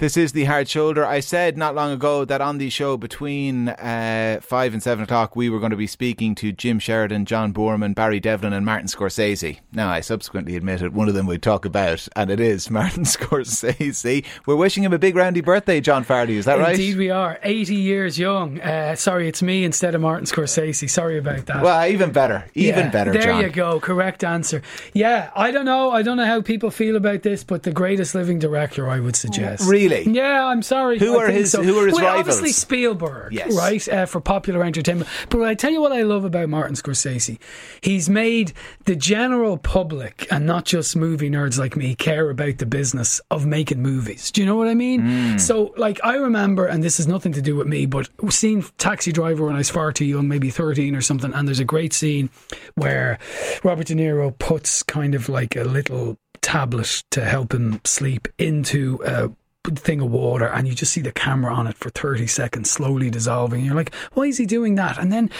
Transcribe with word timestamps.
This 0.00 0.16
is 0.16 0.32
the 0.32 0.42
hard 0.46 0.68
shoulder. 0.68 1.06
I 1.06 1.20
said 1.20 1.56
not 1.56 1.76
long 1.76 1.92
ago 1.92 2.24
that 2.24 2.40
on 2.40 2.58
the 2.58 2.68
show 2.68 2.96
between 2.96 3.68
uh, 3.68 4.40
five 4.42 4.72
and 4.72 4.82
seven 4.82 5.04
o'clock, 5.04 5.36
we 5.36 5.48
were 5.48 5.60
going 5.60 5.70
to 5.70 5.76
be 5.76 5.86
speaking 5.86 6.34
to 6.34 6.50
Jim 6.50 6.80
Sheridan, 6.80 7.26
John 7.26 7.52
Boorman, 7.54 7.94
Barry 7.94 8.18
Devlin, 8.18 8.52
and 8.52 8.66
Martin 8.66 8.88
Scorsese. 8.88 9.60
Now, 9.72 9.88
I 9.90 10.00
subsequently 10.00 10.56
admitted 10.56 10.96
one 10.96 11.06
of 11.08 11.14
them 11.14 11.28
we'd 11.28 11.42
talk 11.44 11.64
about, 11.64 12.08
and 12.16 12.28
it 12.28 12.40
is 12.40 12.68
Martin 12.72 13.04
Scorsese. 13.04 14.24
We're 14.46 14.56
wishing 14.56 14.82
him 14.82 14.92
a 14.92 14.98
big 14.98 15.14
roundy 15.14 15.40
birthday, 15.42 15.80
John 15.80 16.04
Fardy. 16.04 16.30
Is 16.30 16.46
that 16.46 16.58
right? 16.58 16.72
Indeed, 16.72 16.96
we 16.96 17.10
are 17.10 17.38
80 17.44 17.76
years 17.76 18.18
young. 18.18 18.60
Uh, 18.60 18.96
sorry, 18.96 19.28
it's 19.28 19.42
me 19.44 19.62
instead 19.62 19.94
of 19.94 20.00
Martin 20.00 20.26
Scorsese. 20.26 20.90
Sorry 20.90 21.18
about 21.18 21.46
that. 21.46 21.62
Well, 21.62 21.88
even 21.88 22.10
better. 22.10 22.46
Even 22.54 22.86
Yeah, 22.86 22.90
better, 22.90 23.12
There 23.12 23.22
John. 23.22 23.42
you 23.42 23.48
go. 23.50 23.78
Correct 23.78 24.24
answer. 24.24 24.60
Yeah, 24.92 25.30
I 25.36 25.52
don't 25.52 25.66
know. 25.66 25.92
I 25.92 26.02
don't 26.02 26.16
know 26.16 26.26
how 26.26 26.42
people 26.42 26.72
feel 26.72 26.96
about 26.96 27.22
this, 27.22 27.44
but 27.44 27.62
the 27.62 27.70
greatest 27.72 28.16
living 28.16 28.40
director, 28.40 28.90
I 28.90 28.98
would 28.98 29.14
suggest. 29.14 29.70
Really? 29.70 29.83
Yeah, 29.88 30.46
I'm 30.46 30.62
sorry. 30.62 30.98
Who 30.98 31.18
I 31.18 31.24
are 31.24 31.30
his- 31.30 31.50
so. 31.52 31.62
who 31.62 31.78
are 31.78 31.86
his 31.86 31.94
well, 31.94 32.04
rivals? 32.04 32.20
Obviously 32.36 32.52
Spielberg, 32.52 33.32
Yes. 33.32 33.54
right, 33.56 33.88
uh, 33.88 34.06
for 34.06 34.20
popular 34.20 34.64
entertainment. 34.64 35.08
But 35.28 35.42
I 35.42 35.54
tell 35.54 35.70
you 35.70 35.80
what 35.80 35.92
I 35.92 36.02
love 36.02 36.24
about 36.24 36.48
Martin 36.48 36.74
Scorsese. 36.76 37.38
He's 37.80 38.08
made 38.08 38.52
the 38.84 38.96
general 38.96 39.56
public, 39.58 40.26
and 40.30 40.46
not 40.46 40.64
just 40.64 40.96
movie 40.96 41.30
nerds 41.30 41.58
like 41.58 41.76
me, 41.76 41.94
care 41.94 42.30
about 42.30 42.58
the 42.58 42.66
business 42.66 43.20
of 43.30 43.46
making 43.46 43.82
movies. 43.82 44.30
Do 44.30 44.40
you 44.40 44.46
know 44.46 44.56
what 44.56 44.68
I 44.68 44.74
mean? 44.74 45.02
Mm. 45.02 45.40
So, 45.40 45.72
like, 45.76 46.00
I 46.04 46.16
remember, 46.16 46.66
and 46.66 46.82
this 46.82 46.96
has 46.98 47.06
nothing 47.06 47.32
to 47.32 47.42
do 47.42 47.56
with 47.56 47.66
me, 47.66 47.86
but 47.86 48.08
seeing 48.30 48.64
Taxi 48.78 49.12
Driver 49.12 49.44
when 49.46 49.54
I 49.54 49.58
was 49.58 49.70
far 49.70 49.92
too 49.92 50.04
young, 50.04 50.28
maybe 50.28 50.50
13 50.50 50.94
or 50.96 51.00
something, 51.00 51.32
and 51.32 51.46
there's 51.48 51.60
a 51.60 51.64
great 51.64 51.92
scene 51.92 52.30
where 52.74 53.18
Robert 53.62 53.86
De 53.88 53.94
Niro 53.94 54.36
puts 54.38 54.82
kind 54.82 55.14
of 55.14 55.28
like 55.28 55.56
a 55.56 55.64
little 55.64 56.16
tablet 56.40 57.02
to 57.10 57.24
help 57.24 57.54
him 57.54 57.80
sleep 57.84 58.28
into 58.38 59.00
a 59.04 59.30
thing 59.64 60.00
of 60.00 60.10
water 60.10 60.46
and 60.46 60.68
you 60.68 60.74
just 60.74 60.92
see 60.92 61.00
the 61.00 61.12
camera 61.12 61.52
on 61.52 61.66
it 61.66 61.76
for 61.76 61.88
30 61.90 62.26
seconds 62.26 62.70
slowly 62.70 63.10
dissolving. 63.10 63.64
You're 63.64 63.74
like 63.74 63.94
why 64.12 64.24
is 64.24 64.38
he 64.38 64.46
doing 64.46 64.74
that? 64.74 64.98
And 64.98 65.12
then 65.12 65.30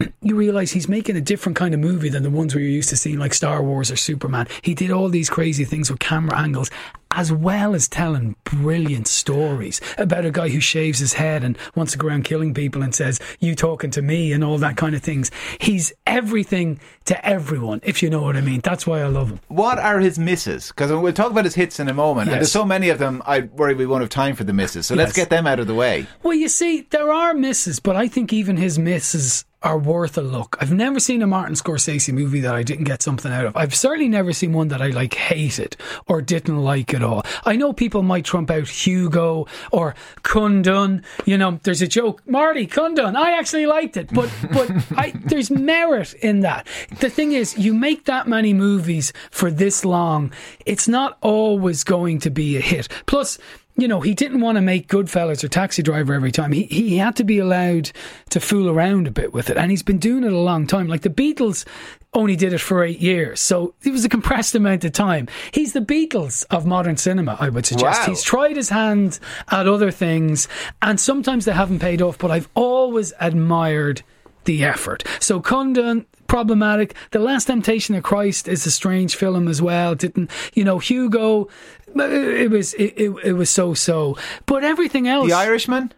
you 0.22 0.34
realize 0.34 0.72
he's 0.72 0.88
making 0.88 1.16
a 1.16 1.20
different 1.20 1.56
kind 1.56 1.74
of 1.74 1.80
movie 1.80 2.08
than 2.08 2.22
the 2.22 2.30
ones 2.30 2.54
we 2.54 2.64
are 2.64 2.68
used 2.68 2.88
to 2.90 2.96
seeing 2.96 3.18
like 3.18 3.34
Star 3.34 3.62
Wars 3.62 3.90
or 3.90 3.96
Superman. 3.96 4.46
He 4.62 4.74
did 4.74 4.90
all 4.90 5.08
these 5.08 5.28
crazy 5.28 5.64
things 5.64 5.90
with 5.90 6.00
camera 6.00 6.38
angles 6.38 6.70
as 7.12 7.32
well 7.32 7.74
as 7.74 7.88
telling 7.88 8.36
brilliant 8.44 9.06
stories 9.06 9.80
about 9.98 10.24
a 10.24 10.30
guy 10.30 10.48
who 10.48 10.60
shaves 10.60 10.98
his 10.98 11.14
head 11.14 11.44
and 11.44 11.56
wants 11.74 11.92
to 11.92 11.98
go 11.98 12.08
around 12.08 12.24
killing 12.24 12.52
people 12.52 12.82
and 12.82 12.94
says 12.94 13.20
you 13.40 13.54
talking 13.54 13.90
to 13.90 14.02
me 14.02 14.32
and 14.32 14.42
all 14.44 14.58
that 14.58 14.76
kind 14.76 14.94
of 14.94 15.02
things 15.02 15.30
he's 15.60 15.92
everything 16.06 16.78
to 17.04 17.26
everyone 17.26 17.80
if 17.84 18.02
you 18.02 18.10
know 18.10 18.22
what 18.22 18.36
I 18.36 18.40
mean 18.40 18.60
that's 18.60 18.86
why 18.86 19.00
I 19.00 19.06
love 19.06 19.30
him 19.30 19.40
What 19.48 19.78
are 19.78 20.00
his 20.00 20.18
misses? 20.18 20.68
Because 20.68 20.92
we'll 20.92 21.12
talk 21.12 21.30
about 21.30 21.44
his 21.44 21.54
hits 21.54 21.78
in 21.80 21.88
a 21.88 21.94
moment. 21.94 22.28
And 22.28 22.36
there's 22.38 22.52
so 22.52 22.64
many 22.64 22.88
of 22.90 22.98
them, 22.98 23.22
I 23.26 23.40
worry 23.40 23.74
we 23.74 23.86
won't 23.86 24.02
have 24.02 24.10
time 24.10 24.34
for 24.34 24.44
the 24.44 24.52
misses. 24.52 24.86
So 24.86 24.94
let's 24.94 25.12
get 25.12 25.30
them 25.30 25.46
out 25.46 25.60
of 25.60 25.66
the 25.66 25.74
way. 25.74 26.06
Well, 26.22 26.34
you 26.34 26.48
see, 26.48 26.82
there 26.90 27.10
are 27.12 27.34
misses, 27.34 27.80
but 27.80 27.96
I 27.96 28.08
think 28.08 28.32
even 28.32 28.56
his 28.56 28.78
misses 28.78 29.44
are 29.66 29.78
worth 29.78 30.16
a 30.16 30.22
look. 30.22 30.56
I've 30.60 30.72
never 30.72 31.00
seen 31.00 31.22
a 31.22 31.26
Martin 31.26 31.56
Scorsese 31.56 32.12
movie 32.12 32.38
that 32.38 32.54
I 32.54 32.62
didn't 32.62 32.84
get 32.84 33.02
something 33.02 33.32
out 33.32 33.46
of. 33.46 33.56
I've 33.56 33.74
certainly 33.74 34.08
never 34.08 34.32
seen 34.32 34.52
one 34.52 34.68
that 34.68 34.80
I 34.80 34.90
like 34.90 35.14
hated 35.14 35.76
or 36.06 36.22
didn't 36.22 36.62
like 36.62 36.94
at 36.94 37.02
all. 37.02 37.24
I 37.44 37.56
know 37.56 37.72
people 37.72 38.02
might 38.02 38.24
trump 38.24 38.48
out 38.48 38.68
Hugo 38.68 39.48
or 39.72 39.96
Kundun. 40.22 41.02
You 41.24 41.36
know, 41.36 41.58
there's 41.64 41.82
a 41.82 41.88
joke, 41.88 42.22
Marty 42.28 42.68
Kundun. 42.68 43.16
I 43.16 43.36
actually 43.36 43.66
liked 43.66 43.96
it, 43.96 44.14
but 44.14 44.32
but 44.52 44.70
I, 44.96 45.10
there's 45.24 45.50
merit 45.50 46.14
in 46.14 46.40
that. 46.40 46.68
The 47.00 47.10
thing 47.10 47.32
is, 47.32 47.58
you 47.58 47.74
make 47.74 48.04
that 48.04 48.28
many 48.28 48.54
movies 48.54 49.12
for 49.32 49.50
this 49.50 49.84
long, 49.84 50.32
it's 50.64 50.86
not 50.86 51.18
always 51.22 51.82
going 51.82 52.20
to 52.20 52.30
be 52.30 52.56
a 52.56 52.60
hit. 52.60 52.86
Plus 53.06 53.36
you 53.76 53.88
know, 53.88 54.00
he 54.00 54.14
didn't 54.14 54.40
want 54.40 54.56
to 54.56 54.62
make 54.62 54.88
Goodfellas 54.88 55.44
or 55.44 55.48
Taxi 55.48 55.82
Driver 55.82 56.14
every 56.14 56.32
time. 56.32 56.52
He 56.52 56.64
he 56.64 56.96
had 56.96 57.16
to 57.16 57.24
be 57.24 57.38
allowed 57.38 57.90
to 58.30 58.40
fool 58.40 58.70
around 58.70 59.06
a 59.06 59.10
bit 59.10 59.32
with 59.32 59.50
it, 59.50 59.56
and 59.56 59.70
he's 59.70 59.82
been 59.82 59.98
doing 59.98 60.24
it 60.24 60.32
a 60.32 60.38
long 60.38 60.66
time. 60.66 60.88
Like 60.88 61.02
the 61.02 61.10
Beatles 61.10 61.66
only 62.14 62.36
did 62.36 62.54
it 62.54 62.58
for 62.58 62.82
eight 62.82 63.00
years, 63.00 63.40
so 63.40 63.74
it 63.82 63.90
was 63.90 64.04
a 64.04 64.08
compressed 64.08 64.54
amount 64.54 64.84
of 64.84 64.92
time. 64.92 65.28
He's 65.52 65.74
the 65.74 65.80
Beatles 65.80 66.44
of 66.50 66.64
modern 66.64 66.96
cinema, 66.96 67.36
I 67.38 67.50
would 67.50 67.66
suggest. 67.66 68.00
Wow. 68.00 68.06
He's 68.06 68.22
tried 68.22 68.56
his 68.56 68.70
hand 68.70 69.18
at 69.50 69.68
other 69.68 69.90
things, 69.90 70.48
and 70.80 70.98
sometimes 70.98 71.44
they 71.44 71.52
haven't 71.52 71.80
paid 71.80 72.00
off. 72.00 72.16
But 72.16 72.30
I've 72.30 72.48
always 72.54 73.12
admired 73.20 74.02
the 74.46 74.64
effort. 74.64 75.04
So 75.20 75.40
Kundun 75.40 76.06
problematic. 76.26 76.94
The 77.12 77.20
Last 77.20 77.44
Temptation 77.44 77.94
of 77.94 78.02
Christ 78.02 78.48
is 78.48 78.66
a 78.66 78.70
strange 78.70 79.14
film 79.14 79.46
as 79.46 79.62
well. 79.62 79.94
Didn't 79.94 80.30
you 80.54 80.64
know 80.64 80.78
Hugo? 80.78 81.48
Uh, 81.96 82.02
it 82.08 82.50
was 82.50 82.74
it, 82.74 82.94
it, 82.96 83.10
it 83.24 83.32
was 83.34 83.48
so 83.50 83.74
so. 83.74 84.16
But 84.46 84.64
everything 84.64 85.06
else, 85.08 85.28
The 85.28 85.36
Irishman? 85.36 85.92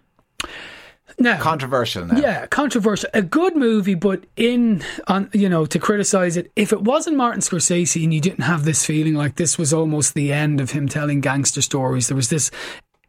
now, 1.18 1.38
Controversial 1.40 2.04
now. 2.06 2.18
yeah, 2.20 2.46
controversial. 2.46 3.08
A 3.14 3.22
good 3.22 3.56
movie, 3.56 3.94
but 3.94 4.24
in 4.36 4.82
on 5.08 5.30
you 5.32 5.48
know 5.48 5.66
to 5.66 5.78
criticize 5.78 6.36
it. 6.36 6.52
If 6.54 6.72
it 6.72 6.82
wasn't 6.82 7.16
Martin 7.16 7.40
Scorsese 7.40 8.04
and 8.04 8.12
you 8.14 8.20
didn't 8.20 8.44
have 8.44 8.64
this 8.64 8.84
feeling 8.84 9.14
like 9.14 9.36
this 9.36 9.58
was 9.58 9.72
almost 9.72 10.14
the 10.14 10.32
end 10.32 10.60
of 10.60 10.72
him 10.72 10.88
telling 10.88 11.20
gangster 11.20 11.62
stories, 11.62 12.08
there 12.08 12.16
was 12.16 12.28
this 12.28 12.50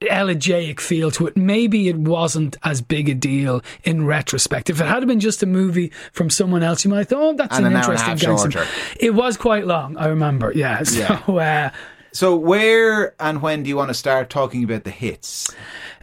elegiac 0.02 0.80
feel 0.80 1.12
to 1.12 1.28
it. 1.28 1.36
Maybe 1.38 1.88
it 1.90 1.98
wasn't 1.98 2.58
as 2.64 2.82
big 2.82 3.10
a 3.10 3.14
deal 3.14 3.62
in 3.84 4.06
retrospect. 4.06 4.70
If 4.70 4.80
it 4.82 4.86
had 4.86 5.06
been 5.08 5.20
just 5.20 5.44
a 5.44 5.46
movie 5.46 5.92
from 6.12 6.30
someone 6.30 6.64
else, 6.64 6.86
you 6.86 6.92
might 6.92 7.00
have 7.00 7.08
thought, 7.10 7.22
"Oh, 7.22 7.34
that's 7.34 7.58
And 7.58 7.66
an 7.66 7.74
an 7.74 7.78
hour 7.84 7.92
and 7.92 8.00
a 8.00 8.12
interesting 8.12 8.30
half 8.30 8.38
gangster." 8.40 8.52
shorter. 8.66 8.70
It 9.00 9.14
was 9.14 9.38
quite 9.38 9.66
long. 9.68 9.98
I 9.98 10.08
remember. 10.08 10.52
Yeah. 10.56 10.84
So. 10.84 11.38
Uh, 11.38 11.70
So 12.12 12.36
where 12.36 13.14
and 13.20 13.40
when 13.40 13.62
do 13.62 13.70
you 13.70 13.76
want 13.78 13.90
to 13.90 13.94
start 13.94 14.32
talking 14.32 14.64
about 14.64 14.84
the 14.84 14.90
hits? 14.90 15.48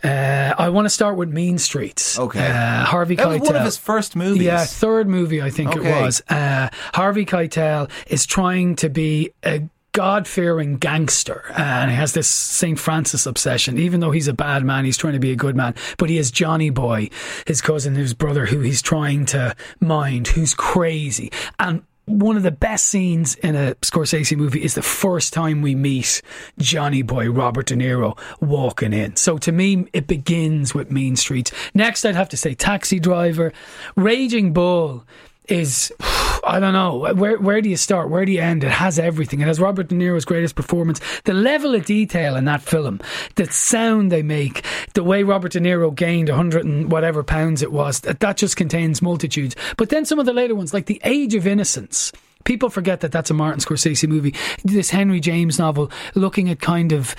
uh, 0.04 0.54
I 0.56 0.68
want 0.68 0.84
to 0.84 0.90
start 0.90 1.16
with 1.16 1.30
Mean 1.30 1.58
Streets. 1.58 2.16
Okay. 2.16 2.46
Uh, 2.46 2.84
Harvey 2.84 3.16
That 3.16 3.26
was 3.28 3.40
one 3.40 3.56
of 3.56 3.64
his 3.64 3.76
first 3.76 4.14
movies. 4.14 4.44
Yeah, 4.44 4.64
third 4.66 5.08
movie 5.08 5.42
I 5.42 5.50
think 5.50 5.74
Okay. 5.76 5.88
it 5.98 6.02
was. 6.02 6.22
Uh, 6.28 6.68
Harvey 6.94 7.24
Keitel 7.26 7.90
is 8.06 8.24
trying 8.24 8.76
to 8.76 8.88
be 8.88 9.30
a 9.44 9.62
God-fearing 9.96 10.76
gangster, 10.76 11.42
uh, 11.52 11.62
and 11.62 11.90
he 11.90 11.96
has 11.96 12.12
this 12.12 12.28
Saint 12.28 12.78
Francis 12.78 13.24
obsession. 13.24 13.78
Even 13.78 14.00
though 14.00 14.10
he's 14.10 14.28
a 14.28 14.34
bad 14.34 14.62
man, 14.62 14.84
he's 14.84 14.98
trying 14.98 15.14
to 15.14 15.18
be 15.18 15.32
a 15.32 15.36
good 15.36 15.56
man. 15.56 15.74
But 15.96 16.10
he 16.10 16.18
has 16.18 16.30
Johnny 16.30 16.68
Boy, 16.68 17.08
his 17.46 17.62
cousin, 17.62 17.94
his 17.94 18.12
brother, 18.12 18.44
who 18.44 18.60
he's 18.60 18.82
trying 18.82 19.24
to 19.26 19.56
mind, 19.80 20.28
who's 20.28 20.52
crazy. 20.54 21.32
And 21.58 21.82
one 22.04 22.36
of 22.36 22.42
the 22.42 22.50
best 22.50 22.84
scenes 22.84 23.36
in 23.36 23.56
a 23.56 23.74
Scorsese 23.76 24.36
movie 24.36 24.62
is 24.62 24.74
the 24.74 24.82
first 24.82 25.32
time 25.32 25.62
we 25.62 25.74
meet 25.74 26.20
Johnny 26.58 27.00
Boy, 27.00 27.30
Robert 27.30 27.64
De 27.64 27.74
Niro, 27.74 28.18
walking 28.38 28.92
in. 28.92 29.16
So 29.16 29.38
to 29.38 29.50
me, 29.50 29.86
it 29.94 30.06
begins 30.06 30.74
with 30.74 30.90
Mean 30.90 31.16
Streets. 31.16 31.52
Next, 31.72 32.04
I'd 32.04 32.14
have 32.16 32.28
to 32.28 32.36
say 32.36 32.52
Taxi 32.52 33.00
Driver, 33.00 33.50
Raging 33.96 34.52
Bull 34.52 35.06
is 35.48 35.92
I 36.44 36.60
don't 36.60 36.72
know 36.72 37.12
where 37.14 37.38
where 37.38 37.60
do 37.60 37.68
you 37.68 37.76
start? 37.76 38.08
Where 38.08 38.24
do 38.24 38.32
you 38.32 38.40
end? 38.40 38.64
It 38.64 38.70
has 38.70 38.98
everything. 38.98 39.40
It 39.40 39.46
has 39.46 39.60
Robert 39.60 39.88
De 39.88 39.94
Niro's 39.94 40.24
greatest 40.24 40.54
performance. 40.54 41.00
The 41.24 41.34
level 41.34 41.74
of 41.74 41.84
detail 41.84 42.36
in 42.36 42.44
that 42.44 42.62
film 42.62 43.00
the 43.34 43.46
sound 43.46 44.12
they 44.12 44.22
make 44.22 44.64
the 44.94 45.04
way 45.04 45.22
Robert 45.22 45.52
De 45.52 45.60
Niro 45.60 45.94
gained 45.94 46.28
100 46.28 46.64
and 46.64 46.90
whatever 46.90 47.22
pounds 47.22 47.62
it 47.62 47.72
was 47.72 48.00
that, 48.00 48.20
that 48.20 48.36
just 48.36 48.56
contains 48.56 49.02
multitudes. 49.02 49.56
But 49.76 49.88
then 49.88 50.04
some 50.04 50.18
of 50.18 50.26
the 50.26 50.32
later 50.32 50.54
ones 50.54 50.72
like 50.72 50.86
The 50.86 51.00
Age 51.04 51.34
of 51.34 51.46
Innocence. 51.46 52.12
People 52.44 52.70
forget 52.70 53.00
that 53.00 53.10
that's 53.10 53.30
a 53.30 53.34
Martin 53.34 53.60
Scorsese 53.60 54.08
movie. 54.08 54.34
This 54.64 54.90
Henry 54.90 55.18
James 55.18 55.58
novel, 55.58 55.90
looking 56.14 56.48
at 56.48 56.60
kind 56.60 56.92
of 56.92 57.16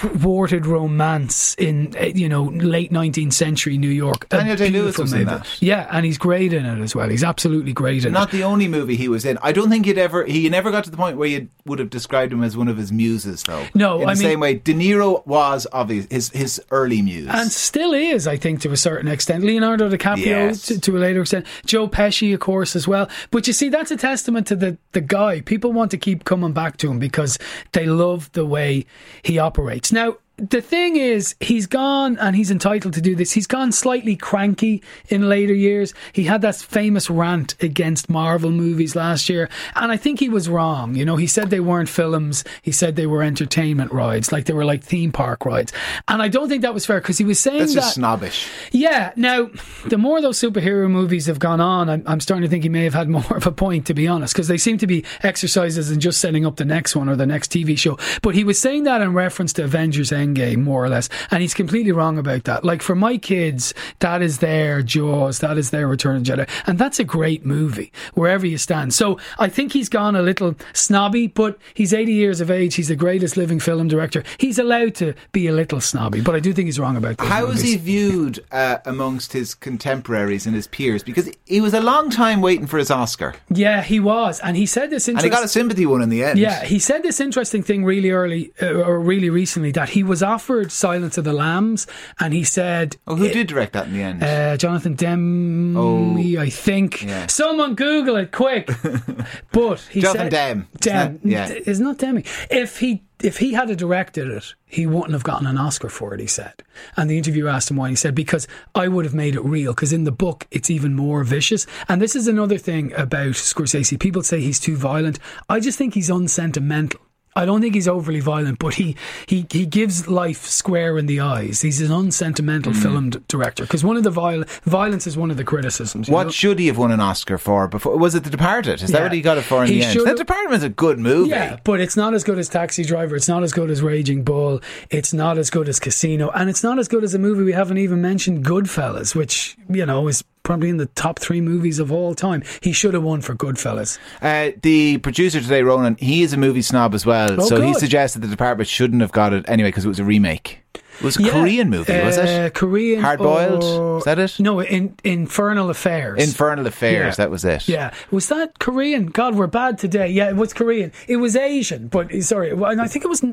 thwarted 0.00 0.66
romance 0.66 1.54
in 1.56 1.94
uh, 1.98 2.04
you 2.06 2.28
know 2.28 2.44
late 2.44 2.92
19th 2.92 3.32
century 3.32 3.78
New 3.78 3.88
York. 3.88 4.28
Daniel 4.28 4.56
Day-Lewis 4.56 4.96
beautiful 4.96 5.02
was 5.04 5.12
in 5.12 5.26
that. 5.26 5.62
Yeah, 5.62 5.88
and 5.90 6.04
he's 6.04 6.18
great 6.18 6.52
in 6.52 6.64
it 6.66 6.82
as 6.82 6.94
well. 6.94 7.08
He's 7.08 7.24
absolutely 7.24 7.72
great 7.72 8.04
in 8.04 8.12
Not 8.12 8.18
it. 8.18 8.22
Not 8.26 8.30
the 8.32 8.44
only 8.44 8.68
movie 8.68 8.96
he 8.96 9.08
was 9.08 9.24
in. 9.24 9.38
I 9.42 9.52
don't 9.52 9.70
think 9.70 9.86
he'd 9.86 9.98
ever. 9.98 10.24
He 10.24 10.48
never 10.48 10.70
got 10.70 10.84
to 10.84 10.90
the 10.90 10.96
point 10.96 11.16
where 11.16 11.28
you 11.28 11.48
would 11.64 11.78
have 11.78 11.90
described 11.90 12.32
him 12.32 12.42
as 12.42 12.56
one 12.56 12.68
of 12.68 12.76
his 12.76 12.92
muses, 12.92 13.42
though. 13.42 13.66
No, 13.74 14.00
in 14.00 14.08
I 14.08 14.14
the 14.14 14.20
mean- 14.20 14.30
same 14.30 14.40
way, 14.40 14.54
De 14.54 14.74
Niro 14.74 15.26
was 15.26 15.66
obvious 15.72 16.06
his 16.10 16.30
his 16.30 16.60
early 16.70 17.02
muse. 17.02 17.28
And 17.30 17.50
still 17.50 17.92
is, 17.94 18.26
I 18.26 18.36
think, 18.36 18.60
to 18.62 18.72
a 18.72 18.76
certain 18.76 19.08
extent. 19.08 19.44
Leonardo 19.44 19.88
DiCaprio, 19.88 20.26
Yes. 20.26 20.62
to, 20.66 20.80
to 20.80 20.96
a 20.96 21.00
later 21.00 21.22
extent. 21.22 21.46
Joe 21.64 21.88
Pesci, 21.88 22.32
of 22.34 22.40
course, 22.40 22.76
as 22.76 22.86
well. 22.86 23.08
But 23.30 23.46
you 23.46 23.52
see, 23.52 23.68
that's 23.68 23.90
a 23.90 23.96
testament 23.96 24.46
to 24.48 24.56
the, 24.56 24.76
the 24.92 25.00
guy. 25.00 25.40
People 25.40 25.72
want 25.72 25.90
to 25.92 25.96
keep 25.98 26.24
coming 26.24 26.52
back 26.52 26.76
to 26.78 26.90
him 26.90 26.98
because 26.98 27.38
they 27.72 27.86
love 27.86 28.30
the 28.32 28.44
way 28.46 28.86
he 29.22 29.38
operates. 29.38 29.85
Now, 29.92 30.18
the 30.38 30.60
thing 30.60 30.96
is, 30.96 31.34
he's 31.40 31.66
gone 31.66 32.18
and 32.18 32.36
he's 32.36 32.50
entitled 32.50 32.92
to 32.94 33.00
do 33.00 33.14
this. 33.16 33.32
He's 33.32 33.46
gone 33.46 33.72
slightly 33.72 34.16
cranky 34.16 34.82
in 35.08 35.30
later 35.30 35.54
years. 35.54 35.94
He 36.12 36.24
had 36.24 36.42
that 36.42 36.56
famous 36.56 37.08
rant 37.08 37.54
against 37.62 38.10
Marvel 38.10 38.50
movies 38.50 38.94
last 38.94 39.30
year, 39.30 39.48
and 39.74 39.90
I 39.90 39.96
think 39.96 40.20
he 40.20 40.28
was 40.28 40.48
wrong. 40.48 40.94
You 40.94 41.06
know, 41.06 41.16
he 41.16 41.26
said 41.26 41.48
they 41.48 41.60
weren't 41.60 41.88
films. 41.88 42.44
He 42.60 42.70
said 42.70 42.96
they 42.96 43.06
were 43.06 43.22
entertainment 43.22 43.92
rides, 43.92 44.30
like 44.30 44.44
they 44.44 44.52
were 44.52 44.66
like 44.66 44.84
theme 44.84 45.10
park 45.10 45.46
rides. 45.46 45.72
And 46.06 46.20
I 46.20 46.28
don't 46.28 46.50
think 46.50 46.62
that 46.62 46.74
was 46.74 46.84
fair 46.84 47.00
because 47.00 47.16
he 47.16 47.24
was 47.24 47.40
saying 47.40 47.60
That's 47.60 47.74
that. 47.74 47.94
snobbish. 47.94 48.46
Yeah. 48.72 49.12
Now, 49.16 49.48
the 49.86 49.96
more 49.96 50.20
those 50.20 50.38
superhero 50.38 50.90
movies 50.90 51.26
have 51.26 51.38
gone 51.38 51.62
on, 51.62 51.88
I'm, 51.88 52.02
I'm 52.06 52.20
starting 52.20 52.42
to 52.42 52.48
think 52.48 52.62
he 52.62 52.68
may 52.68 52.84
have 52.84 52.94
had 52.94 53.08
more 53.08 53.36
of 53.36 53.46
a 53.46 53.52
point, 53.52 53.86
to 53.86 53.94
be 53.94 54.06
honest, 54.06 54.34
because 54.34 54.48
they 54.48 54.58
seem 54.58 54.76
to 54.78 54.86
be 54.86 55.02
exercises 55.22 55.90
in 55.90 55.98
just 55.98 56.20
setting 56.20 56.44
up 56.44 56.56
the 56.56 56.66
next 56.66 56.94
one 56.94 57.08
or 57.08 57.16
the 57.16 57.26
next 57.26 57.50
TV 57.50 57.78
show. 57.78 57.98
But 58.20 58.34
he 58.34 58.44
was 58.44 58.60
saying 58.60 58.84
that 58.84 59.00
in 59.00 59.14
reference 59.14 59.54
to 59.54 59.64
Avengers 59.64 60.10
Endgame, 60.10 60.25
more 60.34 60.84
or 60.84 60.88
less, 60.88 61.08
and 61.30 61.40
he's 61.42 61.54
completely 61.54 61.92
wrong 61.92 62.18
about 62.18 62.44
that. 62.44 62.64
Like 62.64 62.82
for 62.82 62.94
my 62.94 63.16
kids, 63.18 63.72
that 64.00 64.22
is 64.22 64.38
their 64.38 64.82
Jaws, 64.82 65.38
that 65.40 65.56
is 65.58 65.70
their 65.70 65.86
Return 65.88 66.16
of 66.16 66.22
Jedi, 66.22 66.48
and 66.66 66.78
that's 66.78 66.98
a 66.98 67.04
great 67.04 67.44
movie 67.46 67.92
wherever 68.14 68.46
you 68.46 68.58
stand. 68.58 68.94
So 68.94 69.18
I 69.38 69.48
think 69.48 69.72
he's 69.72 69.88
gone 69.88 70.16
a 70.16 70.22
little 70.22 70.54
snobby, 70.72 71.26
but 71.28 71.58
he's 71.74 71.92
80 71.92 72.12
years 72.12 72.40
of 72.40 72.50
age. 72.50 72.74
He's 72.74 72.88
the 72.88 72.96
greatest 72.96 73.36
living 73.36 73.60
film 73.60 73.88
director. 73.88 74.22
He's 74.38 74.58
allowed 74.58 74.94
to 74.96 75.14
be 75.32 75.46
a 75.46 75.52
little 75.52 75.80
snobby, 75.80 76.20
but 76.20 76.34
I 76.34 76.40
do 76.40 76.52
think 76.52 76.66
he's 76.66 76.78
wrong 76.78 76.96
about 76.96 77.18
those 77.18 77.28
How 77.28 77.46
movies. 77.46 77.62
is 77.62 77.70
he 77.70 77.76
viewed 77.76 78.40
uh, 78.52 78.78
amongst 78.84 79.32
his 79.32 79.54
contemporaries 79.54 80.46
and 80.46 80.54
his 80.54 80.66
peers? 80.66 81.02
Because 81.02 81.30
he 81.44 81.60
was 81.60 81.74
a 81.74 81.80
long 81.80 82.10
time 82.10 82.40
waiting 82.40 82.66
for 82.66 82.78
his 82.78 82.90
Oscar, 82.90 83.34
Yeah, 83.50 83.82
he 83.82 84.00
was, 84.00 84.40
and 84.40 84.56
he 84.56 84.66
said 84.66 84.90
this. 84.90 85.06
and 85.08 85.20
he 85.20 85.28
got 85.28 85.44
a 85.44 85.48
sympathy 85.48 85.86
one 85.86 86.02
in 86.02 86.08
the 86.08 86.24
end. 86.24 86.38
Yeah, 86.38 86.64
he 86.64 86.78
said 86.78 87.02
this 87.02 87.20
interesting 87.20 87.62
thing 87.62 87.84
really 87.84 88.10
early 88.10 88.52
uh, 88.62 88.66
or 88.74 88.98
really 89.00 89.30
recently 89.30 89.70
that 89.72 89.90
he 89.90 90.02
was 90.02 90.15
offered 90.22 90.70
Silence 90.72 91.18
of 91.18 91.24
the 91.24 91.32
Lambs, 91.32 91.86
and 92.20 92.32
he 92.34 92.44
said, 92.44 92.96
Oh, 93.06 93.16
who 93.16 93.28
did 93.28 93.46
direct 93.48 93.72
that 93.74 93.86
in 93.86 93.92
the 93.94 94.02
end? 94.02 94.22
uh, 94.22 94.56
Jonathan 94.56 94.94
Demme, 94.94 95.76
Oh. 95.76 96.16
I 96.40 96.48
think. 96.50 97.02
Yeah. 97.02 97.26
Someone 97.26 97.74
Google 97.74 98.16
it 98.16 98.32
quick. 98.32 98.68
but 99.52 99.80
he 99.90 100.00
Jonathan 100.00 100.30
said, 100.30 100.30
Demme. 100.30 100.68
Demme? 100.80 101.20
Yeah. 101.24 101.48
it's 101.50 101.78
not 101.78 101.98
Demme. 101.98 102.22
If 102.50 102.78
he 102.78 103.02
if 103.22 103.38
he 103.38 103.54
had 103.54 103.74
directed 103.78 104.28
it, 104.28 104.54
he 104.66 104.86
wouldn't 104.86 105.12
have 105.12 105.24
gotten 105.24 105.46
an 105.46 105.56
Oscar 105.56 105.88
for 105.88 106.12
it. 106.12 106.20
He 106.20 106.26
said, 106.26 106.52
and 106.98 107.08
the 107.08 107.16
interviewer 107.16 107.48
asked 107.48 107.70
him 107.70 107.78
why. 107.78 107.86
And 107.86 107.92
he 107.92 107.96
said, 107.96 108.14
"Because 108.14 108.46
I 108.74 108.88
would 108.88 109.06
have 109.06 109.14
made 109.14 109.34
it 109.34 109.40
real. 109.40 109.72
Because 109.72 109.92
in 109.94 110.04
the 110.04 110.12
book, 110.12 110.46
it's 110.50 110.68
even 110.68 110.94
more 110.94 111.24
vicious." 111.24 111.66
And 111.88 112.02
this 112.02 112.14
is 112.14 112.28
another 112.28 112.58
thing 112.58 112.92
about 112.92 113.28
Scorsese. 113.32 113.98
People 113.98 114.22
say 114.22 114.40
he's 114.40 114.60
too 114.60 114.76
violent. 114.76 115.18
I 115.48 115.60
just 115.60 115.78
think 115.78 115.94
he's 115.94 116.10
unsentimental. 116.10 117.00
I 117.36 117.44
don't 117.44 117.60
think 117.60 117.74
he's 117.74 117.86
overly 117.86 118.20
violent, 118.20 118.58
but 118.58 118.74
he, 118.74 118.96
he, 119.26 119.46
he 119.50 119.66
gives 119.66 120.08
life 120.08 120.44
square 120.46 120.98
in 120.98 121.06
the 121.06 121.20
eyes. 121.20 121.60
He's 121.60 121.80
an 121.80 121.92
unsentimental 121.92 122.72
Mm. 122.72 122.82
film 122.82 123.10
d- 123.10 123.18
director 123.28 123.62
because 123.64 123.84
one 123.84 123.96
of 123.96 124.02
the 124.02 124.10
viol- 124.10 124.44
violence 124.64 125.06
is 125.06 125.16
one 125.16 125.30
of 125.30 125.36
the 125.36 125.44
criticisms. 125.44 126.08
What 126.08 126.24
know? 126.24 126.30
should 126.30 126.58
he 126.58 126.66
have 126.66 126.78
won 126.78 126.90
an 126.90 127.00
Oscar 127.00 127.38
for? 127.38 127.68
Before 127.68 127.96
was 127.96 128.14
it 128.14 128.24
The 128.24 128.30
Departed? 128.30 128.82
Is 128.82 128.90
that 128.90 129.02
what 129.02 129.12
he 129.12 129.20
got 129.20 129.38
it 129.38 129.42
for 129.42 129.62
in 129.62 129.68
He 129.70 129.80
the 129.80 129.84
end? 129.86 130.00
The 130.06 130.14
Departed 130.14 130.50
was 130.50 130.62
a 130.62 130.68
good 130.70 130.98
movie. 130.98 131.30
Yeah, 131.30 131.58
but 131.62 131.80
it's 131.80 131.96
not 131.96 132.14
as 132.14 132.24
good 132.24 132.38
as 132.38 132.48
Taxi 132.48 132.82
Driver. 132.84 133.14
It's 133.14 133.28
not 133.28 133.42
as 133.42 133.52
good 133.52 133.70
as 133.70 133.82
Raging 133.82 134.24
Bull. 134.24 134.60
It's 134.90 135.12
not 135.12 135.36
as 135.38 135.50
good 135.50 135.68
as 135.68 135.78
Casino, 135.78 136.30
and 136.30 136.48
it's 136.48 136.62
not 136.62 136.78
as 136.78 136.88
good 136.88 137.04
as 137.04 137.12
a 137.14 137.18
movie 137.18 137.42
we 137.44 137.52
haven't 137.52 137.78
even 137.78 138.00
mentioned, 138.00 138.44
Goodfellas, 138.44 139.14
which 139.14 139.56
you 139.68 139.84
know 139.84 140.08
is 140.08 140.24
probably 140.46 140.68
in 140.68 140.76
the 140.76 140.86
top 140.86 141.18
three 141.18 141.40
movies 141.40 141.80
of 141.80 141.90
all 141.90 142.14
time. 142.14 142.40
He 142.62 142.72
should 142.72 142.94
have 142.94 143.02
won 143.02 143.20
for 143.20 143.34
Goodfellas. 143.34 143.98
Uh, 144.22 144.56
the 144.62 144.98
producer 144.98 145.40
today, 145.40 145.62
Ronan, 145.62 145.96
he 145.98 146.22
is 146.22 146.32
a 146.32 146.36
movie 146.36 146.62
snob 146.62 146.94
as 146.94 147.04
well. 147.04 147.40
Oh, 147.40 147.46
so 147.48 147.60
he 147.60 147.74
suggested 147.74 148.22
the 148.22 148.28
Departed 148.28 148.68
shouldn't 148.68 149.02
have 149.02 149.10
got 149.10 149.32
it 149.32 149.44
anyway 149.48 149.70
because 149.70 149.84
it 149.84 149.88
was 149.88 149.98
a 149.98 150.04
remake. 150.04 150.60
It 150.74 151.02
was 151.02 151.18
a 151.18 151.24
Yeah, 151.24 151.32
Korean 151.32 151.68
movie, 151.68 151.92
was 152.00 152.16
uh, 152.16 152.22
it? 152.22 152.54
Korean, 152.54 153.02
Hard 153.02 153.18
Boiled? 153.18 153.98
Is 153.98 154.04
that 154.04 154.20
it? 154.20 154.38
No, 154.38 154.60
in, 154.60 154.96
Infernal 155.02 155.68
Affairs. 155.68 156.22
Infernal 156.22 156.66
Affairs, 156.66 157.14
Yeah. 157.18 157.24
that 157.24 157.30
was 157.30 157.44
it. 157.44 157.68
Yeah, 157.68 157.92
was 158.12 158.28
that 158.28 158.60
Korean? 158.60 159.06
God, 159.06 159.34
we're 159.34 159.48
bad 159.48 159.78
today. 159.78 160.08
Yeah, 160.08 160.28
it 160.28 160.36
was 160.36 160.54
Korean. 160.54 160.92
It 161.08 161.16
was 161.16 161.34
Asian, 161.34 161.88
but 161.88 162.22
sorry, 162.22 162.50
and 162.50 162.80
I 162.80 162.86
think 162.86 163.04
it 163.04 163.08
was. 163.08 163.24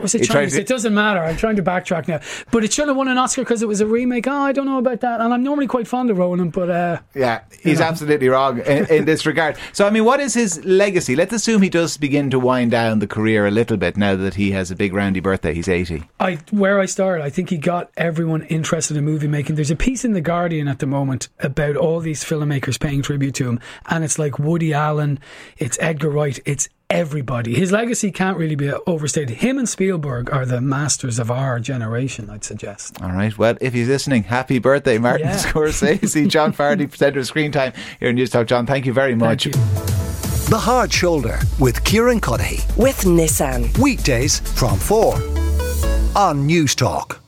Was 0.00 0.14
it 0.14 0.24
Chinese? 0.24 0.54
to- 0.54 0.60
It 0.60 0.66
doesn't 0.66 0.94
matter. 0.94 1.20
I'm 1.20 1.36
trying 1.36 1.56
to 1.56 1.62
backtrack 1.62 2.08
now, 2.08 2.20
but 2.50 2.64
it 2.64 2.72
shouldn't 2.72 2.90
have 2.90 2.96
won 2.96 3.08
an 3.08 3.18
Oscar 3.18 3.42
because 3.42 3.62
it 3.62 3.68
was 3.68 3.80
a 3.80 3.86
remake. 3.86 4.26
Oh, 4.26 4.32
I 4.32 4.52
don't 4.52 4.66
know 4.66 4.78
about 4.78 5.00
that, 5.00 5.20
and 5.20 5.32
I'm 5.34 5.42
normally 5.42 5.66
quite 5.66 5.86
fond 5.88 6.10
of 6.10 6.18
Ronan, 6.18 6.50
but 6.50 6.70
uh, 6.70 6.98
Yeah, 7.14 7.40
he's 7.62 7.80
know. 7.80 7.86
absolutely 7.86 8.28
wrong 8.28 8.60
in, 8.60 8.86
in 8.86 9.04
this 9.04 9.26
regard. 9.26 9.56
So, 9.72 9.86
I 9.86 9.90
mean, 9.90 10.04
what 10.04 10.20
is 10.20 10.34
his 10.34 10.64
legacy? 10.64 11.16
Let's 11.16 11.32
assume 11.32 11.62
he 11.62 11.68
does 11.68 11.96
begin 11.96 12.30
to 12.30 12.38
wind 12.38 12.70
down 12.70 12.98
the 13.00 13.06
career 13.06 13.46
a 13.46 13.50
little 13.50 13.76
bit 13.76 13.96
now 13.96 14.16
that 14.16 14.34
he 14.34 14.50
has 14.52 14.70
a 14.70 14.76
big 14.76 14.92
roundy 14.92 15.20
birthday. 15.20 15.54
He's 15.54 15.68
80. 15.68 16.04
I 16.20 16.38
where 16.50 16.78
I 16.80 16.86
started, 16.86 17.24
I 17.24 17.30
think 17.30 17.50
he 17.50 17.58
got 17.58 17.90
everyone 17.96 18.42
interested 18.42 18.96
in 18.96 19.04
movie 19.04 19.28
making. 19.28 19.56
There's 19.56 19.70
a 19.70 19.76
piece 19.76 20.04
in 20.04 20.12
the 20.12 20.20
Guardian 20.20 20.68
at 20.68 20.78
the 20.78 20.86
moment 20.86 21.28
about 21.40 21.76
all 21.76 22.00
these 22.00 22.24
filmmakers 22.24 22.78
paying 22.78 23.02
tribute 23.02 23.34
to 23.36 23.48
him, 23.48 23.60
and 23.86 24.04
it's 24.04 24.18
like 24.18 24.38
Woody 24.38 24.72
Allen, 24.72 25.18
it's 25.58 25.76
Edgar 25.80 26.10
Wright, 26.10 26.38
it's 26.44 26.68
everybody. 26.90 27.54
His 27.54 27.70
legacy 27.72 28.10
can't 28.10 28.38
really 28.38 28.54
be 28.54 28.72
overstated. 28.86 29.38
Him 29.38 29.58
and 29.58 29.68
Spielberg 29.68 30.30
are 30.32 30.46
the 30.46 30.60
masters 30.60 31.18
of 31.18 31.30
our 31.30 31.60
generation, 31.60 32.30
I'd 32.30 32.44
suggest. 32.44 33.00
All 33.02 33.12
right. 33.12 33.36
Well, 33.36 33.56
if 33.60 33.74
he's 33.74 33.88
listening, 33.88 34.22
happy 34.24 34.58
birthday, 34.58 34.98
Martin 34.98 35.26
Yeah. 35.28 35.36
Scorsese. 35.36 36.28
John 36.30 36.52
Fardy, 36.52 36.88
presenter 36.88 37.20
of 37.20 37.26
Screen 37.26 37.52
Time 37.52 37.72
here 38.00 38.08
in 38.08 38.14
News 38.16 38.30
Talk. 38.30 38.46
John, 38.46 38.66
thank 38.66 38.86
you 38.86 38.92
very 38.92 39.14
much. 39.14 39.44
Thank 39.44 39.56
you. 39.56 39.62
The 40.48 40.58
Hard 40.58 40.90
Shoulder 40.92 41.38
with 41.58 41.84
Kieran 41.84 42.20
Cuddihy. 42.22 42.64
with 42.78 43.00
Nissan. 43.02 43.76
Weekdays 43.78 44.40
from 44.40 44.78
4 44.78 45.14
on 46.16 46.46
News 46.46 46.74
Talk. 46.74 47.20